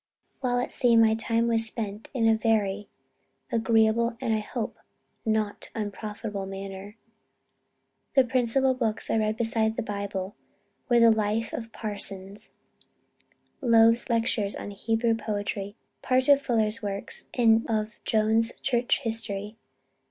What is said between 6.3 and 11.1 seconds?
manner.... The principal books I read besides the Bible, were